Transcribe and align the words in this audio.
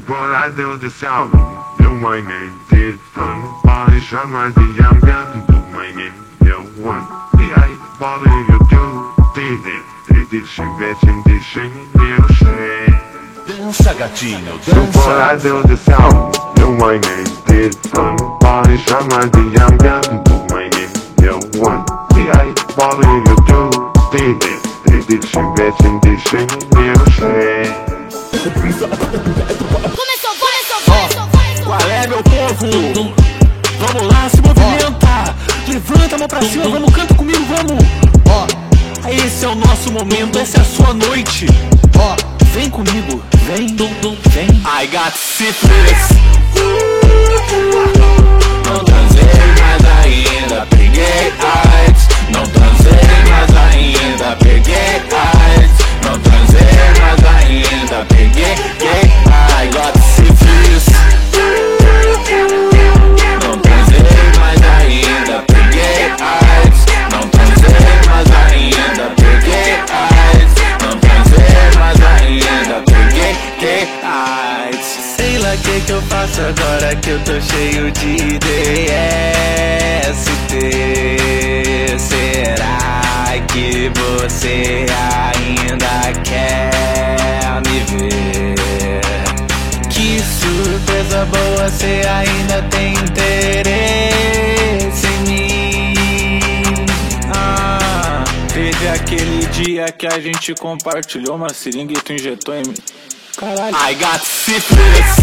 poradę 0.00 0.68
odesłał 0.68 1.28
Know 1.78 1.92
my 1.92 2.22
name, 2.22 2.52
did 2.70 3.00
fun 3.14 3.42
Body 3.64 4.00
shot 4.00 4.30
like 4.30 4.54
the 4.54 4.82
young 4.82 5.00
gun 5.00 5.46
Do 5.48 5.58
my 5.72 5.92
name, 5.92 6.14
no 6.40 6.58
one. 6.90 7.06
The 7.32 7.76
body 7.98 8.30
you 8.48 8.58
do 8.70 9.12
Did 9.34 9.66
it, 9.66 9.84
did 10.08 10.32
it, 10.32 10.46
she 10.46 10.62
bet 10.78 11.02
in 11.02 11.22
this 11.26 11.44
shit 11.44 11.72
Dança 13.46 13.94
gatinho, 13.94 14.58
dança. 14.66 15.00
poradę 15.00 15.54
odesłał 15.54 16.32
Know 16.54 16.72
my 16.72 16.98
name, 16.98 17.24
did 17.46 17.74
fun 17.74 18.16
Body 18.40 18.78
shot 18.78 19.12
like 19.12 19.30
the 19.30 19.42
young 19.58 19.76
gun 19.78 20.24
Do 20.24 20.54
my 20.54 20.68
name, 20.68 20.92
no 21.22 21.34
one. 21.68 21.84
The 22.08 22.54
body 22.76 23.08
you 23.26 23.36
do 23.46 23.70
Did 24.12 24.44
it, 24.44 24.62
did 24.86 25.10
it, 25.10 25.24
she 25.24 25.40
bet 25.56 25.80
in 25.84 26.00
this 26.00 26.22
shit 26.22 28.01
Começou, 28.32 28.88
começou, 28.88 30.80
começou, 30.86 31.28
começou. 31.28 31.64
Qual 31.66 31.80
é, 31.90 32.06
meu 32.06 32.22
povo? 32.22 33.14
Vamos 33.78 34.12
lá, 34.12 34.28
se 34.28 34.40
movimenta! 34.40 35.34
Levanta 35.68 36.14
a 36.14 36.18
mão 36.18 36.28
pra 36.28 36.42
cima, 36.42 36.68
vamos, 36.68 36.94
canta 36.94 37.14
comigo, 37.14 37.44
vamos! 37.44 37.84
Ó, 38.28 38.46
esse 39.08 39.44
é 39.44 39.48
o 39.48 39.54
nosso 39.54 39.92
momento, 39.92 40.38
essa 40.38 40.58
é 40.58 40.60
a 40.60 40.64
sua 40.64 40.94
noite! 40.94 41.46
Ó, 41.98 42.16
vem 42.52 42.70
comigo, 42.70 43.22
vem, 43.46 43.66
vem! 44.30 44.48
I 44.64 44.86
got 44.86 45.12
syphilis! 45.14 47.01
Sei 75.16 75.38
lá 75.38 75.56
que 75.56 75.80
que 75.80 75.92
eu 75.92 76.00
faço 76.02 76.40
agora 76.40 76.94
que 76.96 77.10
eu 77.10 77.18
tô 77.24 77.40
cheio 77.40 77.90
de 77.90 78.38
DST 78.38 78.52
Será 81.98 83.32
que 83.48 83.90
você 83.94 84.86
ainda 84.88 86.12
quer 86.22 86.70
me 87.66 87.80
ver? 87.96 88.54
Que 89.90 90.20
surpresa 90.20 91.24
boa, 91.24 91.68
você 91.68 92.02
ainda 92.06 92.62
tem 92.70 92.92
interesse 92.92 94.06
em 95.06 95.18
mim. 95.28 96.76
Ah, 97.34 98.22
teve 98.52 98.88
aquele 98.88 99.46
dia 99.46 99.90
que 99.90 100.06
a 100.06 100.20
gente 100.20 100.54
compartilhou 100.54 101.34
uma 101.36 101.52
seringa 101.52 101.92
e 101.92 102.00
tu 102.00 102.12
injetou 102.12 102.54
em 102.54 102.62
mim 102.62 102.74
Caralho. 103.42 103.74
I 103.74 103.94
got 103.94 104.22
syphilis. 104.22 105.16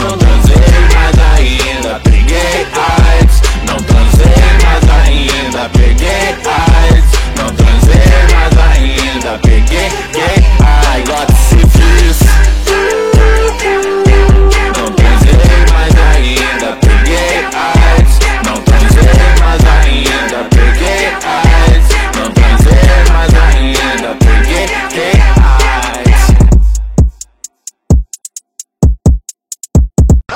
Não 0.00 0.16
transei, 0.16 0.56
mas 0.94 1.18
ainda. 1.34 2.00
Peguei 2.04 2.66
AIDS. 2.72 3.42
Não 3.66 3.76
transei, 3.76 4.32
mas 4.64 4.82
ainda. 5.04 5.68
Peguei 5.68 6.08
AIDS. 6.08 7.10
Não 7.36 7.54
transei, 7.54 8.00
mas 8.32 8.56
ainda. 8.72 9.38
Peguei 9.42 10.27